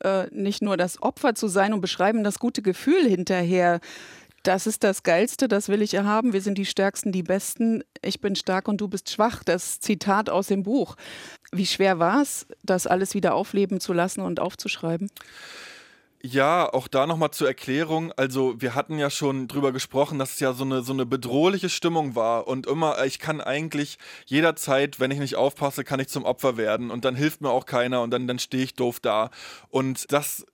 äh, 0.00 0.26
nicht 0.30 0.62
nur 0.62 0.76
das 0.76 1.02
Opfer 1.02 1.34
zu 1.34 1.48
sein 1.48 1.72
und 1.72 1.80
beschreiben 1.80 2.24
das 2.24 2.38
gute 2.38 2.62
Gefühl 2.62 3.08
hinterher 3.08 3.80
das 4.44 4.66
ist 4.66 4.84
das 4.84 5.02
Geilste, 5.02 5.48
das 5.48 5.68
will 5.68 5.82
ich 5.82 5.96
haben. 5.96 6.32
Wir 6.32 6.40
sind 6.40 6.56
die 6.56 6.66
Stärksten, 6.66 7.12
die 7.12 7.22
Besten. 7.22 7.82
Ich 8.02 8.20
bin 8.20 8.36
stark 8.36 8.68
und 8.68 8.80
du 8.80 8.88
bist 8.88 9.10
schwach. 9.10 9.42
Das 9.42 9.80
Zitat 9.80 10.30
aus 10.30 10.46
dem 10.48 10.62
Buch. 10.62 10.96
Wie 11.50 11.66
schwer 11.66 11.98
war 11.98 12.22
es, 12.22 12.46
das 12.62 12.86
alles 12.86 13.14
wieder 13.14 13.34
aufleben 13.34 13.80
zu 13.80 13.92
lassen 13.92 14.20
und 14.20 14.40
aufzuschreiben? 14.40 15.10
Ja, 16.26 16.72
auch 16.72 16.88
da 16.88 17.06
nochmal 17.06 17.32
zur 17.32 17.48
Erklärung. 17.48 18.10
Also, 18.16 18.58
wir 18.58 18.74
hatten 18.74 18.98
ja 18.98 19.10
schon 19.10 19.46
drüber 19.46 19.72
gesprochen, 19.72 20.18
dass 20.18 20.32
es 20.32 20.40
ja 20.40 20.54
so 20.54 20.64
eine, 20.64 20.82
so 20.82 20.94
eine 20.94 21.04
bedrohliche 21.04 21.68
Stimmung 21.68 22.14
war. 22.14 22.48
Und 22.48 22.66
immer, 22.66 23.04
ich 23.04 23.18
kann 23.18 23.42
eigentlich 23.42 23.98
jederzeit, 24.24 25.00
wenn 25.00 25.10
ich 25.10 25.18
nicht 25.18 25.36
aufpasse, 25.36 25.84
kann 25.84 26.00
ich 26.00 26.08
zum 26.08 26.24
Opfer 26.24 26.56
werden. 26.56 26.90
Und 26.90 27.04
dann 27.04 27.14
hilft 27.14 27.42
mir 27.42 27.50
auch 27.50 27.66
keiner 27.66 28.00
und 28.00 28.10
dann, 28.10 28.26
dann 28.26 28.38
stehe 28.38 28.64
ich 28.64 28.74
doof 28.74 29.00
da. 29.00 29.30
Und 29.68 30.10
das 30.12 30.46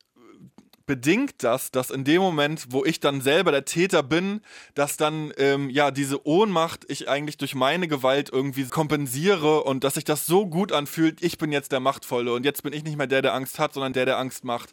bedingt 0.91 1.45
das, 1.45 1.71
dass 1.71 1.91
in 1.91 2.03
dem 2.03 2.21
Moment, 2.21 2.67
wo 2.71 2.85
ich 2.85 2.99
dann 2.99 3.21
selber 3.21 3.53
der 3.53 3.65
Täter 3.65 4.03
bin, 4.03 4.41
dass 4.75 4.97
dann 4.97 5.33
ähm, 5.37 5.71
ja 5.71 5.93
diese 5.93 6.27
Ohnmacht 6.27 6.85
ich 6.89 7.09
eigentlich 7.09 7.37
durch 7.37 7.55
meine 7.55 7.87
Gewalt 7.87 8.29
irgendwie 8.33 8.65
kompensiere 8.65 9.63
und 9.63 9.85
dass 9.85 9.95
sich 9.95 10.03
das 10.03 10.27
so 10.27 10.49
gut 10.49 10.73
anfühlt, 10.73 11.23
ich 11.23 11.39
bin 11.39 11.53
jetzt 11.53 11.71
der 11.71 11.79
Machtvolle 11.79 12.33
und 12.33 12.45
jetzt 12.45 12.65
bin 12.65 12.73
ich 12.73 12.83
nicht 12.83 12.97
mehr 12.97 13.07
der, 13.07 13.23
der 13.23 13.35
Angst 13.35 13.61
hat, 13.61 13.73
sondern 13.73 13.93
der, 13.93 14.05
der 14.05 14.19
Angst 14.19 14.43
macht. 14.43 14.71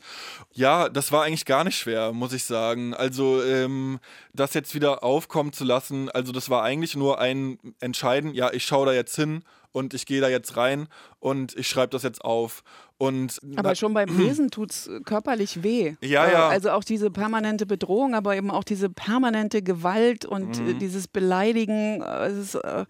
Ja, 0.54 0.90
das 0.90 1.12
war 1.12 1.24
eigentlich 1.24 1.46
gar 1.46 1.64
nicht 1.64 1.78
schwer, 1.78 2.14
muss 2.14 2.34
ich 2.34 2.46
sagen. 2.46 2.96
Also 2.96 3.44
ähm, 3.44 4.00
das 4.34 4.56
jetzt 4.56 4.74
wieder 4.74 5.04
aufkommen 5.04 5.54
zu 5.54 5.66
lassen, 5.66 6.10
also 6.10 6.32
das 6.32 6.50
war 6.50 6.64
eigentlich 6.64 6.96
nur 6.96 7.20
ein 7.20 7.60
Entscheiden, 7.80 8.34
ja, 8.34 8.52
ich 8.52 8.66
schaue 8.66 8.88
da 8.88 8.94
jetzt 8.94 9.16
hin 9.16 9.44
und 9.78 9.94
ich 9.94 10.06
gehe 10.08 10.22
da 10.22 10.28
jetzt 10.28 10.58
rein 10.58 10.88
und 11.20 11.56
ich 11.56 11.68
schreibe 11.68 11.90
das 11.92 12.02
jetzt 12.02 12.26
auf. 12.26 12.64
Und 12.98 13.40
aber 13.56 13.76
schon 13.76 13.94
beim 13.94 14.10
Lesen 14.18 14.50
tut 14.50 14.72
es 14.72 14.90
körperlich 15.06 15.62
weh. 15.62 15.96
Ja, 16.02 16.26
äh, 16.26 16.32
ja. 16.32 16.48
Also 16.50 16.72
auch 16.72 16.84
diese 16.84 17.12
permanente 17.12 17.68
Bedrohung, 17.68 18.16
aber 18.16 18.36
eben 18.36 18.50
auch 18.50 18.64
diese 18.64 18.90
permanente 18.90 19.62
Gewalt 19.62 20.26
und 20.26 20.60
mhm. 20.60 20.80
dieses 20.80 21.08
Beleidigen. 21.08 22.02
Ist, 22.02 22.56
äh, 22.56 22.86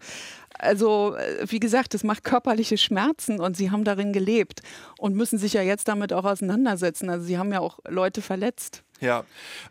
also, 0.58 1.14
äh, 1.14 1.44
wie 1.48 1.60
gesagt, 1.60 1.94
es 1.94 2.04
macht 2.04 2.24
körperliche 2.24 2.78
Schmerzen 2.78 3.38
und 3.38 3.56
sie 3.56 3.70
haben 3.70 3.84
darin 3.84 4.14
gelebt 4.14 4.62
und 4.98 5.14
müssen 5.14 5.38
sich 5.38 5.52
ja 5.52 5.62
jetzt 5.62 5.88
damit 5.88 6.14
auch 6.14 6.24
auseinandersetzen. 6.24 7.10
Also, 7.10 7.26
sie 7.26 7.36
haben 7.36 7.52
ja 7.52 7.60
auch 7.60 7.78
Leute 7.86 8.22
verletzt. 8.22 8.82
Ja, 9.00 9.24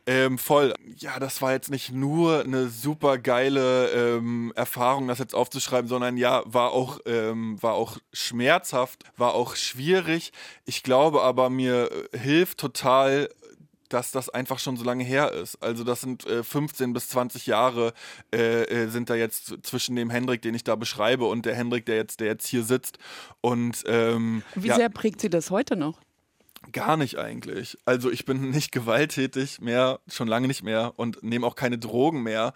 ähm, 0.06 0.38
voll. 0.38 0.74
Ja, 0.98 1.20
das 1.20 1.42
war 1.42 1.52
jetzt 1.52 1.70
nicht 1.70 1.92
nur 1.92 2.44
eine 2.44 2.70
super 2.70 3.18
geile 3.18 3.90
ähm, 3.90 4.54
Erfahrung, 4.56 5.08
das 5.08 5.20
jetzt 5.20 5.36
aufzuschreiben, 5.36 5.90
sondern 5.90 6.16
ja, 6.18 6.44
war 6.46 6.72
auch, 6.72 7.00
ähm, 7.06 7.62
war 7.62 7.74
auch 7.74 7.98
schmerzhaft, 8.14 9.04
war 9.18 9.34
auch 9.34 9.56
schwierig. 9.56 10.32
Ich 10.66 10.84
glaube 10.84 11.24
aber, 11.24 11.50
mir 11.50 11.90
hilft 12.14 12.60
total 12.60 13.30
dass 13.90 14.12
das 14.12 14.30
einfach 14.30 14.60
schon 14.60 14.78
so 14.78 14.84
lange 14.84 15.04
her 15.04 15.32
ist. 15.32 15.62
Also 15.64 15.84
das 15.84 16.02
sind 16.02 16.26
äh, 16.26 16.44
15 16.44 16.94
bis 16.94 17.10
20 17.10 17.48
Jahre 17.48 17.94
äh, 18.34 18.64
äh, 18.64 18.88
sind 18.90 19.10
da 19.10 19.16
jetzt 19.16 19.54
zwischen 19.64 19.96
dem 19.96 20.10
Hendrik, 20.10 20.42
den 20.42 20.54
ich 20.56 20.64
da 20.64 20.76
beschreibe, 20.76 21.26
und 21.26 21.46
der 21.46 21.56
Hendrik, 21.56 21.86
der 21.86 21.96
jetzt, 21.96 22.20
der 22.20 22.28
jetzt 22.28 22.48
hier 22.48 22.64
sitzt. 22.64 22.98
Und 23.42 23.84
ähm, 23.88 24.44
wie 24.56 24.68
ja, 24.68 24.76
sehr 24.76 24.90
prägt 24.90 25.22
sie 25.22 25.30
das 25.30 25.52
heute 25.52 25.76
noch? 25.76 26.00
Gar 26.72 26.98
nicht 26.98 27.18
eigentlich. 27.18 27.78
Also 27.86 28.12
ich 28.12 28.26
bin 28.26 28.50
nicht 28.50 28.72
gewalttätig 28.74 29.62
mehr, 29.62 30.00
schon 30.08 30.28
lange 30.28 30.48
nicht 30.48 30.64
mehr 30.64 30.94
und 30.98 31.24
nehme 31.24 31.48
auch 31.48 31.56
keine 31.56 31.78
Drogen 31.78 32.24
mehr. 32.24 32.54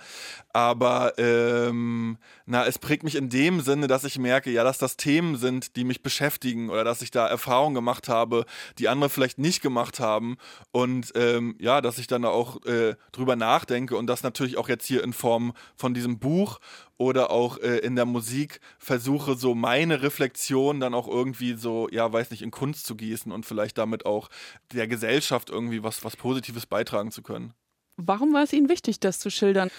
Aber 0.54 1.18
ähm, 1.18 2.18
na, 2.46 2.66
es 2.66 2.78
prägt 2.78 3.04
mich 3.04 3.16
in 3.16 3.30
dem 3.30 3.62
Sinne, 3.62 3.88
dass 3.88 4.04
ich 4.04 4.20
merke, 4.20 4.52
ja, 4.52 4.64
dass 4.64 4.78
das 4.78 4.98
Themen 4.98 5.38
sind, 5.38 5.76
die 5.76 5.84
mich 5.84 6.02
beschäftigen 6.02 6.70
oder 6.70 6.84
dass 6.84 7.02
ich 7.02 7.12
da 7.12 7.28
Erfahrungen 7.28 7.76
gemacht 7.76 8.10
habe, 8.10 8.46
die 8.80 8.90
andere 8.90 9.10
vielleicht 9.10 9.38
nicht 9.38 9.62
gemacht 9.62 10.00
haben. 10.00 10.38
Und 10.72 11.12
ähm, 11.16 11.56
ja, 11.60 11.80
dass 11.80 11.98
ich 11.98 12.08
dann 12.08 12.26
auch 12.26 12.66
äh, 12.66 12.96
drüber 13.12 13.36
nachdenke 13.36 13.96
und 13.96 14.08
das 14.08 14.24
natürlich 14.24 14.58
auch 14.58 14.68
jetzt 14.68 14.86
hier 14.86 15.04
in 15.04 15.14
Form 15.14 15.54
von 15.76 15.94
diesem 15.94 16.20
Buch 16.20 16.60
oder 17.02 17.32
auch 17.32 17.58
äh, 17.58 17.80
in 17.80 17.96
der 17.96 18.06
Musik 18.06 18.60
versuche, 18.78 19.34
so 19.34 19.56
meine 19.56 20.04
Reflexion 20.04 20.80
dann 20.80 20.94
auch 20.94 21.08
irgendwie 21.08 21.54
so, 21.54 21.90
ja, 21.90 22.14
weiß 22.14 22.30
nicht, 22.30 22.44
in 22.44 22.52
Kunst 22.52 22.86
zu 22.86 22.96
gießen 22.96 23.32
und 23.32 23.44
vielleicht 23.44 23.80
damit 23.80 24.06
auch 24.06 24.30
der 24.72 24.88
Gesellschaft 24.88 25.50
irgendwie 25.50 25.82
was, 25.82 26.04
was 26.04 26.16
Positives 26.16 26.68
beitragen 26.68 27.10
zu 27.10 27.24
können. 27.24 27.54
Warum 27.98 28.34
war 28.34 28.44
es 28.44 28.54
Ihnen 28.54 28.70
wichtig, 28.70 29.00
das 29.00 29.18
zu 29.18 29.32
schildern? 29.32 29.72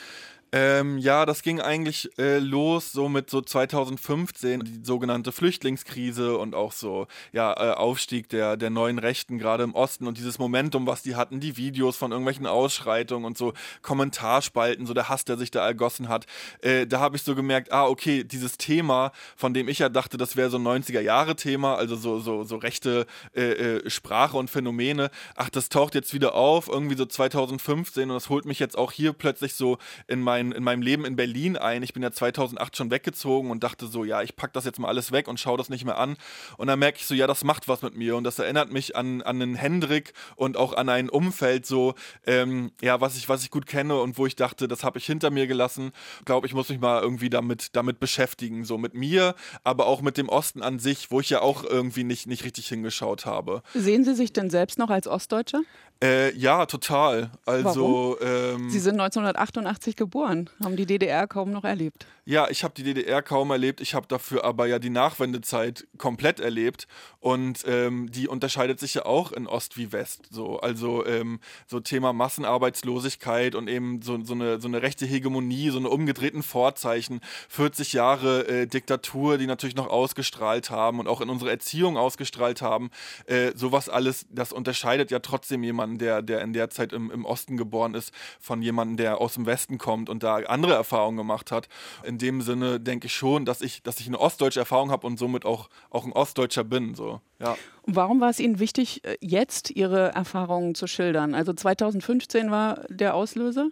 Ähm, 0.55 0.99
ja, 0.99 1.25
das 1.25 1.43
ging 1.43 1.61
eigentlich 1.63 2.11
äh, 2.19 2.39
los 2.39 2.93
so 2.93 3.09
mit 3.09 3.31
so 3.31 3.41
2015, 3.41 4.61
die 4.61 4.85
sogenannte 4.85 5.33
Flüchtlingskrise 5.33 6.37
und 6.37 6.55
auch 6.55 6.73
so, 6.73 7.07
ja, 7.33 7.55
äh, 7.55 7.73
Aufstieg 7.73 8.29
der, 8.29 8.59
der 8.59 8.69
neuen 8.69 8.99
Rechten 8.99 9.39
gerade 9.39 9.65
im 9.65 9.75
Osten 9.75 10.07
und 10.07 10.19
dieses 10.19 10.39
Momentum, 10.39 10.87
was 10.87 11.03
die 11.03 11.17
hatten, 11.17 11.41
die 11.41 11.57
Videos 11.57 11.97
von 11.97 12.11
irgendwelchen 12.11 12.47
Ausschreitungen 12.47 13.25
und 13.25 13.39
so 13.39 13.55
Kommentarspalten, 13.81 14.85
so 14.85 14.93
der 14.93 15.09
Hass, 15.09 15.25
der 15.25 15.39
sich 15.39 15.51
da 15.51 15.67
ergossen 15.67 16.11
hat. 16.11 16.27
Äh, 16.61 16.87
da 16.87 17.01
habe 17.01 17.17
ich 17.17 17.23
so 17.23 17.35
gemerkt, 17.35 17.73
ah, 17.73 17.87
okay, 17.87 18.23
dieses 18.23 18.59
Thema, 18.59 19.13
von 19.37 19.55
dem 19.55 19.69
ich 19.69 19.79
ja 19.79 19.89
dachte, 19.89 20.19
das 20.19 20.37
wäre 20.37 20.51
so 20.51 20.59
ein 20.59 20.65
90er-Jahre-Thema, 20.65 21.77
also 21.77 21.97
so, 21.97 22.21
so, 22.21 22.45
so 22.45 22.57
rechte 22.57 23.07
äh, 23.35 23.53
äh, 23.53 23.91
Sprache 23.91 24.37
und 24.37 24.51
Phänomene, 24.51 25.11
ach, 25.35 25.49
das 25.49 25.71
taucht 25.71 25.95
jetzt 25.95 26.13
wieder 26.13 26.35
auf, 26.35 26.69
irgendwie 26.69 26.97
so 26.97 27.07
2015 27.07 28.11
und 28.11 28.15
das 28.15 28.29
holt 28.29 28.45
mich 28.45 28.59
jetzt 28.59 28.77
auch 28.77 28.93
hier 28.93 29.15
plötzlich 29.15 29.55
so 29.55 29.79
in 30.09 30.21
mein 30.21 30.42
mein, 30.43 30.53
in 30.53 30.65
meinem 30.65 30.83
Leben 30.83 31.05
in 31.05 31.17
Berlin 31.17 31.57
ein. 31.57 31.83
Ich 31.83 31.93
bin 31.93 32.03
ja 32.03 32.11
2008 32.11 32.77
schon 32.77 32.91
weggezogen 32.91 33.51
und 33.51 33.63
dachte 33.63 33.87
so, 33.87 34.05
ja, 34.05 34.23
ich 34.23 34.37
packe 34.37 34.53
das 34.53 34.65
jetzt 34.65 34.79
mal 34.79 34.89
alles 34.89 35.13
weg 35.13 35.29
und 35.29 35.39
schaue 35.39 35.59
das 35.59 35.69
nicht 35.69 35.85
mehr 35.85 35.99
an. 35.99 36.17
Und 36.57 36.67
dann 36.67 36.79
merke 36.79 36.99
ich 36.99 37.07
so, 37.07 37.15
ja, 37.15 37.27
das 37.27 37.45
macht 37.45 37.69
was 37.69 37.83
mit 37.83 37.97
mir 37.97 38.17
und 38.17 38.25
das 38.25 38.39
erinnert 38.39 38.73
mich 38.73 38.97
an, 38.97 39.23
an 39.23 39.41
einen 39.41 39.55
Hendrik 39.55 40.13
und 40.37 40.57
auch 40.57 40.73
an 40.75 40.89
ein 40.89 41.09
Umfeld 41.09 41.67
so, 41.67 41.95
ähm, 42.27 42.73
ja, 42.81 43.01
was 43.01 43.17
ich, 43.17 43.29
was 43.29 43.43
ich 43.43 43.51
gut 43.51 43.67
kenne 43.67 44.01
und 44.01 44.19
wo 44.19 44.27
ich 44.27 44.37
dachte, 44.37 44.69
das 44.69 44.85
habe 44.85 44.99
ich 44.99 45.07
hinter 45.07 45.31
mir 45.31 45.47
gelassen. 45.47 45.93
Ich 46.21 46.25
glaube, 46.25 46.47
ich 46.47 46.55
muss 46.55 46.69
mich 46.69 46.81
mal 46.81 47.03
irgendwie 47.03 47.31
damit, 47.31 47.77
damit 47.77 48.01
beschäftigen, 48.01 48.65
so 48.65 48.79
mit 48.79 48.95
mir, 48.95 49.35
aber 49.65 49.87
auch 49.87 50.03
mit 50.03 50.17
dem 50.17 50.29
Osten 50.29 50.63
an 50.63 50.79
sich, 50.79 51.11
wo 51.11 51.21
ich 51.21 51.31
ja 51.31 51.41
auch 51.41 51.65
irgendwie 51.65 52.05
nicht, 52.05 52.27
nicht 52.27 52.45
richtig 52.45 52.69
hingeschaut 52.69 53.27
habe. 53.27 53.63
Sehen 53.75 54.05
Sie 54.05 54.15
sich 54.15 54.33
denn 54.33 54.51
selbst 54.51 54.79
noch 54.79 54.91
als 54.91 55.07
Ostdeutscher? 55.07 55.63
Äh, 56.03 56.37
ja, 56.37 56.67
total. 56.67 57.31
Also 57.47 58.17
ähm, 58.21 58.69
Sie 58.69 58.81
sind 58.81 58.95
1988 59.01 59.95
geboren, 59.95 60.32
haben 60.63 60.77
die 60.77 60.87
DDR 60.87 61.27
kaum 61.27 61.51
noch 61.51 61.65
erlebt. 61.65 62.07
Ja, 62.25 62.49
ich 62.49 62.63
habe 62.65 62.75
die 62.75 62.83
DDR 62.83 63.21
kaum 63.21 63.51
erlebt. 63.51 63.81
Ich 63.81 63.95
habe 63.95 64.07
dafür 64.07 64.45
aber 64.45 64.67
ja 64.67 64.79
die 64.79 64.91
Nachwendezeit 64.91 65.87
komplett 65.99 66.41
erlebt 66.41 66.87
und 67.19 67.65
ähm, 67.67 68.11
die 68.11 68.29
unterscheidet 68.29 68.79
sich 68.79 68.95
ja 68.95 69.05
auch 69.05 69.33
in 69.33 69.47
Ost 69.47 69.77
wie 69.77 69.93
West. 69.93 70.29
So, 70.31 70.59
also 70.61 71.05
ähm, 71.05 71.41
so 71.67 71.81
Thema 71.81 72.13
Massenarbeitslosigkeit 72.13 73.55
und 73.55 73.69
eben 73.69 74.03
so, 74.03 74.23
so, 74.23 74.35
eine, 74.35 74.61
so 74.61 74.69
eine 74.69 74.83
rechte 74.83 75.05
Hegemonie, 75.05 75.71
so 75.71 75.79
eine 75.79 75.89
umgedrehten 75.89 76.43
Vorzeichen, 76.43 77.21
40 77.49 77.93
Jahre 77.93 78.47
äh, 78.47 78.67
Diktatur, 78.67 79.37
die 79.39 79.47
natürlich 79.47 79.77
noch 79.77 79.89
ausgestrahlt 79.89 80.71
haben 80.71 81.01
und 81.01 81.09
auch 81.09 81.21
in 81.21 81.29
unsere 81.29 81.51
Erziehung 81.51 81.97
ausgestrahlt 81.97 82.63
haben. 82.63 82.91
Äh, 83.27 83.53
sowas 83.57 83.89
alles, 83.89 84.27
das 84.31 84.53
unterscheidet 84.53 85.11
ja 85.11 85.19
trotzdem 85.19 85.63
jemanden 85.63 85.93
jemanden, 85.93 85.99
der, 85.99 86.23
der 86.23 86.43
in 86.43 86.53
der 86.53 86.71
Zeit 86.71 86.93
im, 86.93 87.11
im 87.11 87.25
Osten 87.25 87.57
geboren 87.57 87.95
ist, 87.95 88.13
von 88.41 88.63
jemandem, 88.63 88.97
der 88.97 89.21
aus 89.21 89.35
dem 89.35 89.47
Westen 89.47 89.79
kommt 89.79 90.09
und 90.09 90.22
da 90.23 90.37
andere 90.37 90.75
Erfahrungen 90.75 91.17
gemacht 91.17 91.51
hat. 91.51 91.69
In 92.03 92.19
dem 92.19 92.41
Sinne 92.41 92.81
denke 92.81 93.07
ich 93.07 93.15
schon, 93.15 93.45
dass 93.45 93.61
ich, 93.61 93.83
dass 93.83 94.01
ich 94.01 94.07
eine 94.07 94.21
ostdeutsche 94.21 94.61
Erfahrung 94.61 94.91
habe 94.91 95.07
und 95.07 95.19
somit 95.19 95.45
auch, 95.45 95.69
auch 95.91 96.05
ein 96.05 96.13
Ostdeutscher 96.13 96.65
bin. 96.65 96.95
So. 96.95 97.21
Ja. 97.41 97.57
Warum 97.87 98.21
war 98.21 98.31
es 98.31 98.41
Ihnen 98.41 98.59
wichtig, 98.59 99.05
äh, 99.05 99.17
jetzt 99.21 99.71
Ihre 99.71 100.13
Erfahrungen 100.13 100.75
zu 100.75 100.87
schildern? 100.87 101.35
Also 101.35 101.53
2015 101.53 102.51
war 102.51 102.85
der 102.89 103.15
Auslöser? 103.15 103.69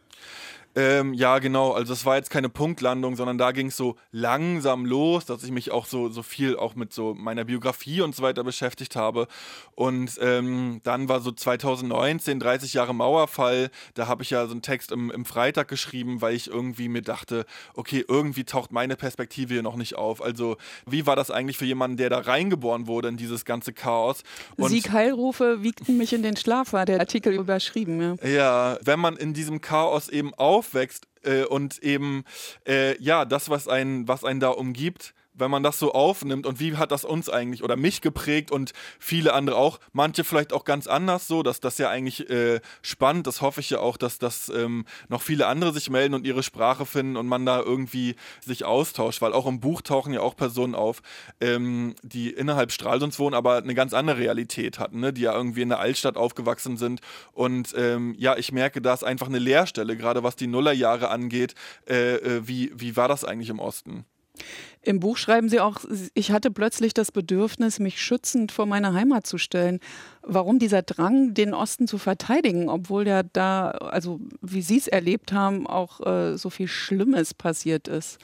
Ähm, 0.76 1.14
ja, 1.14 1.40
genau. 1.40 1.72
Also 1.72 1.92
es 1.92 2.04
war 2.04 2.16
jetzt 2.16 2.30
keine 2.30 2.48
Punktlandung, 2.48 3.16
sondern 3.16 3.38
da 3.38 3.50
ging 3.50 3.68
es 3.68 3.76
so 3.76 3.96
langsam 4.12 4.86
los, 4.86 5.26
dass 5.26 5.42
ich 5.42 5.50
mich 5.50 5.72
auch 5.72 5.84
so, 5.84 6.08
so 6.08 6.22
viel 6.22 6.56
auch 6.56 6.76
mit 6.76 6.92
so 6.92 7.12
meiner 7.14 7.44
Biografie 7.44 8.02
und 8.02 8.14
so 8.14 8.22
weiter 8.22 8.44
beschäftigt 8.44 8.94
habe. 8.94 9.26
Und 9.74 10.18
ähm, 10.20 10.80
dann 10.84 11.08
war 11.08 11.20
so 11.20 11.32
2019, 11.32 12.38
30 12.38 12.74
Jahre 12.74 12.94
Mauerfall, 12.94 13.70
da 13.94 14.06
habe 14.06 14.22
ich 14.22 14.30
ja 14.30 14.46
so 14.46 14.52
einen 14.52 14.62
Text 14.62 14.92
im, 14.92 15.10
im 15.10 15.24
Freitag 15.24 15.66
geschrieben, 15.66 16.20
weil 16.20 16.34
ich 16.34 16.48
irgendwie 16.48 16.88
mir 16.88 17.02
dachte, 17.02 17.46
okay, 17.74 18.04
irgendwie 18.06 18.44
taucht 18.44 18.70
meine 18.70 18.94
Perspektive 18.94 19.54
hier 19.54 19.62
noch 19.62 19.76
nicht 19.76 19.96
auf. 19.96 20.22
Also 20.22 20.56
wie 20.86 21.04
war 21.04 21.16
das 21.16 21.32
eigentlich 21.32 21.58
für 21.58 21.66
jemanden, 21.66 21.96
der 21.96 22.10
da 22.10 22.18
reingeboren 22.18 22.86
wurde 22.86 23.08
in 23.08 23.16
dieses 23.16 23.44
ganze 23.44 23.72
Chaos? 23.72 24.22
Und 24.56 24.68
Sieg 24.68 24.92
Heilrufe 24.92 25.64
wiegten 25.64 25.96
mich 25.96 26.12
in 26.12 26.22
den 26.22 26.36
Schlaf, 26.36 26.72
war 26.72 26.86
der 26.86 27.00
Artikel 27.00 27.34
überschrieben. 27.34 28.18
Ja, 28.22 28.28
ja 28.28 28.78
wenn 28.82 29.00
man 29.00 29.16
in 29.16 29.34
diesem 29.34 29.60
Chaos 29.60 30.08
eben 30.08 30.32
auch 30.34 30.60
aufwächst 30.61 31.09
äh, 31.23 31.45
und 31.45 31.83
eben 31.83 32.25
äh, 32.69 33.00
ja 33.02 33.25
das, 33.25 33.49
was 33.49 33.67
einen, 33.67 34.07
was 34.07 34.25
einen 34.25 34.40
da 34.40 34.50
umgibt, 34.50 35.14
wenn 35.40 35.50
man 35.50 35.62
das 35.62 35.78
so 35.78 35.92
aufnimmt 35.92 36.47
und 36.47 36.61
wie 36.61 36.76
hat 36.76 36.92
das 36.92 37.04
uns 37.04 37.28
eigentlich 37.28 37.62
oder 37.62 37.76
mich 37.76 38.00
geprägt 38.00 38.50
und 38.50 38.73
viele 38.99 39.32
andere 39.32 39.56
auch, 39.56 39.80
manche 39.92 40.25
vielleicht 40.25 40.52
auch 40.52 40.64
ganz 40.64 40.87
anders 40.87 41.26
so, 41.26 41.42
dass 41.42 41.61
das 41.61 41.78
ja 41.78 41.88
eigentlich 41.88 42.28
äh, 42.30 42.61
spannend, 42.82 43.26
das 43.26 43.40
hoffe 43.40 43.61
ich 43.61 43.70
ja 43.70 43.80
auch, 43.80 43.97
dass 43.97 44.18
das 44.18 44.49
ähm, 44.49 44.85
noch 45.09 45.23
viele 45.23 45.47
andere 45.47 45.73
sich 45.73 45.90
melden 45.90 46.14
und 46.14 46.26
ihre 46.26 46.42
Sprache 46.42 46.87
finden 46.87 47.16
und 47.16 47.26
man 47.26 47.44
da 47.47 47.61
irgendwie 47.61 48.16
sich 48.40 48.64
austauscht, 48.64 49.23
weil 49.23 49.32
auch 49.32 49.47
im 49.47 49.61
Buch 49.61 49.82
tauchen 49.82 50.12
ja 50.12 50.20
auch 50.20 50.37
Personen 50.37 50.75
auf, 50.75 51.02
ähm, 51.40 51.94
die 52.02 52.30
innerhalb 52.30 52.73
Stralsunds 52.73 53.18
wohnen, 53.18 53.35
aber 53.35 53.56
eine 53.56 53.75
ganz 53.75 53.94
andere 53.94 54.18
Realität 54.18 54.78
hatten, 54.78 55.00
ne? 55.00 55.12
die 55.12 55.23
ja 55.23 55.35
irgendwie 55.35 55.62
in 55.62 55.70
der 55.70 55.80
Altstadt 55.80 56.16
aufgewachsen 56.16 56.76
sind 56.76 57.00
und 57.32 57.75
ähm, 57.76 58.14
ja, 58.18 58.37
ich 58.37 58.52
merke, 58.52 58.80
da 58.80 58.94
ist 58.94 59.04
einfach 59.04 59.28
eine 59.28 59.38
Leerstelle, 59.38 59.97
gerade 59.97 60.23
was 60.23 60.37
die 60.37 60.47
Nullerjahre 60.47 61.09
angeht, 61.09 61.54
äh, 61.88 62.16
äh, 62.16 62.47
wie, 62.47 62.73
wie 62.75 62.97
war 62.97 63.09
das 63.09 63.25
eigentlich 63.25 63.49
im 63.49 63.59
Osten? 63.59 64.04
Im 64.82 64.99
Buch 64.99 65.18
schreiben 65.18 65.50
Sie 65.50 65.60
auch, 65.60 65.80
ich 66.14 66.32
hatte 66.32 66.50
plötzlich 66.50 66.94
das 66.94 67.12
Bedürfnis, 67.12 67.80
mich 67.80 68.00
schützend 68.00 68.50
vor 68.50 68.64
meine 68.64 68.94
Heimat 68.94 69.26
zu 69.26 69.37
stellen. 69.37 69.78
Warum 70.22 70.58
dieser 70.58 70.80
Drang, 70.80 71.34
den 71.34 71.52
Osten 71.52 71.87
zu 71.87 71.99
verteidigen, 71.99 72.70
obwohl 72.70 73.06
ja 73.06 73.22
da, 73.22 73.70
also 73.70 74.20
wie 74.40 74.62
Sie 74.62 74.78
es 74.78 74.88
erlebt 74.88 75.32
haben, 75.32 75.66
auch 75.66 76.00
äh, 76.06 76.38
so 76.38 76.49
viel 76.49 76.68
Schlimmes 76.68 77.34
passiert 77.34 77.88
ist? 77.88 78.18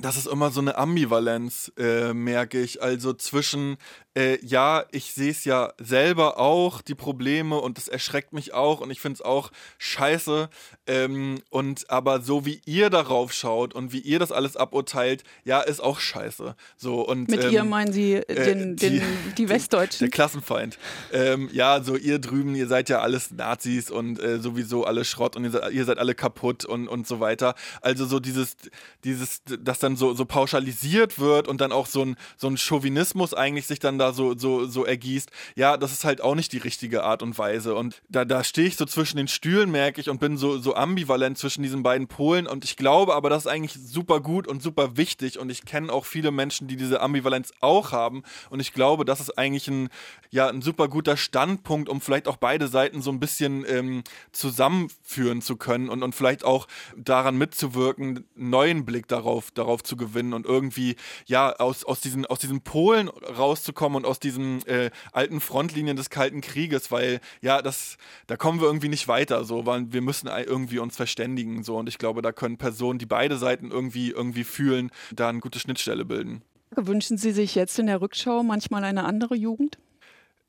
Das 0.00 0.16
ist 0.16 0.26
immer 0.26 0.50
so 0.50 0.60
eine 0.60 0.76
Ambivalenz, 0.76 1.72
äh, 1.78 2.12
merke 2.12 2.60
ich. 2.60 2.82
Also 2.82 3.14
zwischen, 3.14 3.76
äh, 4.14 4.38
ja, 4.44 4.84
ich 4.92 5.14
sehe 5.14 5.30
es 5.30 5.44
ja 5.44 5.72
selber 5.78 6.38
auch, 6.38 6.82
die 6.82 6.94
Probleme, 6.94 7.58
und 7.58 7.78
das 7.78 7.88
erschreckt 7.88 8.34
mich 8.34 8.52
auch 8.52 8.80
und 8.80 8.90
ich 8.90 9.00
finde 9.00 9.14
es 9.14 9.22
auch 9.22 9.50
scheiße. 9.78 10.50
Ähm, 10.86 11.40
und 11.48 11.88
aber 11.90 12.20
so 12.20 12.44
wie 12.44 12.60
ihr 12.66 12.90
darauf 12.90 13.32
schaut 13.32 13.74
und 13.74 13.92
wie 13.92 14.00
ihr 14.00 14.18
das 14.18 14.32
alles 14.32 14.56
aburteilt, 14.56 15.24
ja, 15.44 15.60
ist 15.60 15.80
auch 15.80 15.98
scheiße. 15.98 16.54
So, 16.76 17.00
und, 17.00 17.30
Mit 17.30 17.44
ähm, 17.44 17.52
ihr 17.52 17.64
meinen 17.64 17.92
Sie 17.92 18.14
äh, 18.14 18.44
den, 18.44 18.76
den, 18.76 19.00
die, 19.00 19.02
die 19.38 19.48
Westdeutschen? 19.48 20.06
Der 20.06 20.10
Klassenfeind. 20.10 20.78
Ähm, 21.12 21.48
ja, 21.52 21.82
so 21.82 21.96
ihr 21.96 22.18
drüben, 22.18 22.54
ihr 22.54 22.66
seid 22.66 22.90
ja 22.90 23.00
alles 23.00 23.30
Nazis 23.30 23.90
und 23.90 24.20
äh, 24.20 24.40
sowieso 24.40 24.84
alle 24.84 25.06
Schrott 25.06 25.36
und 25.36 25.44
ihr 25.44 25.50
seid, 25.52 25.72
ihr 25.72 25.84
seid 25.86 25.98
alle 25.98 26.14
kaputt 26.14 26.66
und, 26.66 26.86
und 26.86 27.06
so 27.06 27.20
weiter. 27.20 27.54
Also 27.80 28.04
so 28.04 28.20
dieses, 28.20 28.56
dieses, 29.02 29.42
dass 29.44 29.85
dann 29.86 29.96
so, 29.96 30.12
so 30.14 30.24
pauschalisiert 30.24 31.18
wird 31.18 31.48
und 31.48 31.60
dann 31.60 31.72
auch 31.72 31.86
so 31.86 32.02
ein, 32.02 32.16
so 32.36 32.48
ein 32.48 32.56
Chauvinismus 32.56 33.32
eigentlich 33.32 33.66
sich 33.66 33.78
dann 33.78 33.98
da 33.98 34.12
so, 34.12 34.36
so, 34.36 34.66
so 34.66 34.84
ergießt, 34.84 35.30
ja, 35.54 35.76
das 35.76 35.92
ist 35.92 36.04
halt 36.04 36.20
auch 36.20 36.34
nicht 36.34 36.52
die 36.52 36.58
richtige 36.58 37.04
Art 37.04 37.22
und 37.22 37.38
Weise. 37.38 37.74
Und 37.74 38.02
da, 38.08 38.24
da 38.24 38.44
stehe 38.44 38.66
ich 38.66 38.76
so 38.76 38.84
zwischen 38.84 39.16
den 39.16 39.28
Stühlen, 39.28 39.70
merke 39.70 40.00
ich, 40.00 40.10
und 40.10 40.18
bin 40.18 40.36
so, 40.36 40.58
so 40.58 40.74
ambivalent 40.74 41.38
zwischen 41.38 41.62
diesen 41.62 41.82
beiden 41.82 42.08
Polen. 42.08 42.46
Und 42.46 42.64
ich 42.64 42.76
glaube 42.76 43.14
aber, 43.14 43.30
das 43.30 43.44
ist 43.44 43.50
eigentlich 43.50 43.74
super 43.74 44.20
gut 44.20 44.48
und 44.48 44.62
super 44.62 44.96
wichtig. 44.96 45.38
Und 45.38 45.50
ich 45.50 45.64
kenne 45.64 45.92
auch 45.92 46.04
viele 46.04 46.30
Menschen, 46.30 46.68
die 46.68 46.76
diese 46.76 47.00
Ambivalenz 47.00 47.52
auch 47.60 47.92
haben. 47.92 48.22
Und 48.50 48.60
ich 48.60 48.72
glaube, 48.72 49.04
das 49.04 49.20
ist 49.20 49.38
eigentlich 49.38 49.68
ein, 49.68 49.88
ja, 50.30 50.48
ein 50.48 50.62
super 50.62 50.88
guter 50.88 51.16
Standpunkt, 51.16 51.88
um 51.88 52.00
vielleicht 52.00 52.28
auch 52.28 52.36
beide 52.36 52.68
Seiten 52.68 53.02
so 53.02 53.10
ein 53.10 53.20
bisschen 53.20 53.64
ähm, 53.68 54.02
zusammenführen 54.32 55.42
zu 55.42 55.56
können 55.56 55.88
und, 55.88 56.02
und 56.02 56.14
vielleicht 56.14 56.44
auch 56.44 56.66
daran 56.96 57.38
mitzuwirken, 57.38 58.24
einen 58.36 58.50
neuen 58.50 58.84
Blick 58.84 59.06
darauf, 59.08 59.50
darauf 59.52 59.75
zu 59.82 59.96
gewinnen 59.96 60.32
und 60.32 60.46
irgendwie, 60.46 60.96
ja, 61.26 61.54
aus, 61.56 61.84
aus, 61.84 62.00
diesen, 62.00 62.26
aus 62.26 62.38
diesen 62.38 62.60
Polen 62.60 63.08
rauszukommen 63.08 63.96
und 63.96 64.06
aus 64.06 64.20
diesen 64.20 64.66
äh, 64.66 64.90
alten 65.12 65.40
Frontlinien 65.40 65.96
des 65.96 66.10
Kalten 66.10 66.40
Krieges, 66.40 66.90
weil 66.90 67.20
ja, 67.40 67.62
das, 67.62 67.96
da 68.26 68.36
kommen 68.36 68.60
wir 68.60 68.66
irgendwie 68.66 68.88
nicht 68.88 69.08
weiter, 69.08 69.44
so, 69.44 69.66
weil 69.66 69.92
wir 69.92 70.02
müssen 70.02 70.28
irgendwie 70.28 70.78
uns 70.78 70.96
verständigen, 70.96 71.62
so. 71.62 71.76
Und 71.76 71.88
ich 71.88 71.98
glaube, 71.98 72.22
da 72.22 72.32
können 72.32 72.58
Personen, 72.58 72.98
die 72.98 73.06
beide 73.06 73.36
Seiten 73.36 73.70
irgendwie, 73.70 74.10
irgendwie 74.10 74.44
fühlen, 74.44 74.90
da 75.12 75.28
eine 75.28 75.40
gute 75.40 75.58
Schnittstelle 75.58 76.04
bilden. 76.04 76.42
Wünschen 76.74 77.16
Sie 77.16 77.32
sich 77.32 77.54
jetzt 77.54 77.78
in 77.78 77.86
der 77.86 78.00
Rückschau 78.00 78.42
manchmal 78.42 78.84
eine 78.84 79.04
andere 79.04 79.36
Jugend? 79.36 79.78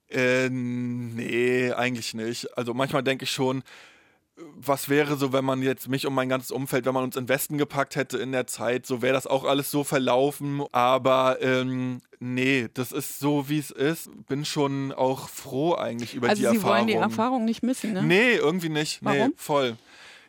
Äh, 0.10 0.50
nee, 0.50 1.72
eigentlich 1.72 2.14
nicht. 2.14 2.58
Also 2.58 2.74
manchmal 2.74 3.04
denke 3.04 3.24
ich 3.26 3.32
schon, 3.32 3.64
was 4.56 4.90
wäre 4.90 5.18
so, 5.18 5.34
wenn 5.34 5.46
man 5.46 5.62
jetzt 5.62 5.88
mich 5.88 6.06
und 6.06 6.14
mein 6.14 6.30
ganzes 6.30 6.52
Umfeld, 6.52 6.86
wenn 6.86 6.94
man 6.94 7.04
uns 7.04 7.16
in 7.16 7.28
Westen 7.28 7.58
gepackt 7.58 7.96
hätte 7.96 8.18
in 8.18 8.32
der 8.32 8.48
Zeit, 8.48 8.86
so 8.86 9.02
wäre 9.02 9.14
das 9.14 9.26
auch 9.26 9.44
alles 9.44 9.72
so 9.72 9.84
verlaufen. 9.84 10.64
Aber 10.72 11.38
ähm, 11.42 12.02
nee, 12.20 12.68
das 12.74 12.92
ist 12.92 13.20
so, 13.20 13.50
wie 13.50 13.58
es 13.58 13.72
ist. 13.72 14.10
Bin 14.28 14.46
schon 14.46 14.92
auch 14.92 15.30
froh 15.30 15.74
eigentlich 15.74 16.14
über 16.14 16.30
also 16.30 16.42
die 16.42 16.48
Sie 16.50 16.56
Erfahrung. 16.56 16.76
Also 16.76 16.88
Sie 16.88 16.94
wollen 16.94 17.02
die 17.02 17.12
Erfahrung 17.12 17.46
nicht 17.46 17.64
missen, 17.64 17.94
ne? 17.94 18.04
Nee, 18.04 18.36
irgendwie 18.36 18.70
nicht. 18.70 19.00
Warum? 19.04 19.30
Nee, 19.30 19.34
voll. 19.36 19.78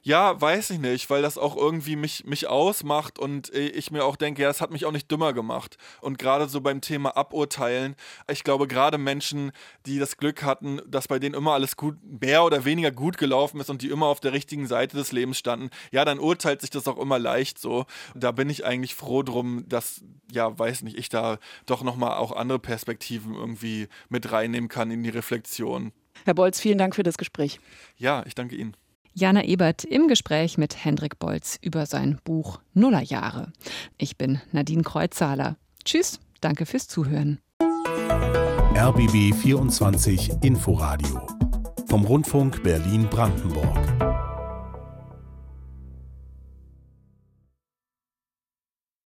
Ja, 0.03 0.41
weiß 0.41 0.71
ich 0.71 0.79
nicht, 0.79 1.11
weil 1.11 1.23
das 1.23 1.39
auch 1.39 1.57
irgendwie 1.57 1.97
mich, 1.97 2.25
mich 2.25 2.47
ausmacht 2.47 3.19
und 3.19 3.51
ich 3.51 3.91
mir 3.91 4.05
auch 4.05 4.17
denke, 4.17 4.43
ja, 4.43 4.49
es 4.49 4.61
hat 4.61 4.71
mich 4.71 4.87
auch 4.87 4.93
nicht 4.93 5.11
dümmer 5.11 5.33
gemacht. 5.33 5.77
Und 6.01 6.19
gerade 6.19 6.49
so 6.49 6.61
beim 6.61 6.81
Thema 6.81 7.17
Aburteilen, 7.17 7.97
ich 8.31 8.45
glaube, 8.45 8.67
gerade 8.69 8.97
Menschen, 8.97 9.53
die 9.87 9.99
das 9.99 10.17
Glück 10.17 10.43
hatten, 10.43 10.81
dass 10.87 11.09
bei 11.09 11.19
denen 11.19 11.35
immer 11.35 11.53
alles 11.53 11.77
gut, 11.77 11.97
mehr 12.03 12.45
oder 12.45 12.65
weniger 12.65 12.91
gut 12.91 13.19
gelaufen 13.19 13.61
ist 13.61 13.71
und 13.71 13.83
die 13.83 13.89
immer 13.89 14.07
auf 14.07 14.21
der 14.21 14.33
richtigen 14.33 14.67
Seite 14.67 14.97
des 14.97 15.13
Lebens 15.13 15.39
standen, 15.39 15.71
ja, 15.91 16.05
dann 16.05 16.19
urteilt 16.19 16.61
sich 16.61 16.71
das 16.71 16.89
auch 16.89 16.99
immer 16.99 17.19
leicht 17.19 17.59
so. 17.59 17.85
Da 18.15 18.33
bin 18.33 18.49
ich 18.49 18.65
eigentlich 18.65 18.95
froh 18.95 19.23
drum, 19.23 19.65
dass, 19.69 20.03
ja, 20.33 20.59
weiß 20.59 20.83
nicht, 20.83 20.97
ich 20.97 21.09
da 21.09 21.39
doch 21.67 21.83
nochmal 21.83 22.17
auch 22.19 22.33
andere 22.33 22.59
Perspektiven 22.59 23.35
irgendwie 23.35 23.89
mit 24.09 24.31
reinnehmen 24.33 24.69
kann 24.69 24.91
in 24.91 25.03
die 25.03 25.11
Reflexion. 25.11 25.93
Herr 26.25 26.35
Bolz, 26.35 26.61
vielen 26.61 26.79
Dank 26.79 26.95
für 26.95 27.03
das 27.03 27.19
Gespräch. 27.19 27.61
Ja, 27.97 28.25
ich 28.27 28.35
danke 28.35 28.57
Ihnen. 28.57 28.77
Jana 29.19 29.43
Ebert 29.45 29.83
im 29.83 30.07
Gespräch 30.07 30.59
mit 30.59 30.85
Hendrik 30.85 31.19
Bolz 31.19 31.59
über 31.61 31.87
sein 31.87 32.21
Buch 32.23 32.61
Nullerjahre. 32.73 33.53
Ich 33.97 34.17
bin 34.17 34.41
Nadine 34.53 34.83
Kreuzzahler. 34.83 35.57
Tschüss, 35.85 36.21
danke 36.41 36.67
fürs 36.67 36.87
Zuhören. 36.87 37.41
RBB 38.77 39.35
24 39.35 40.31
Inforadio 40.43 41.27
vom 41.89 42.05
Rundfunk 42.05 42.63
Berlin-Brandenburg. 42.63 44.08